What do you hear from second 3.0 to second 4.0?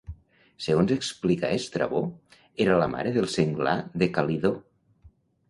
del senglar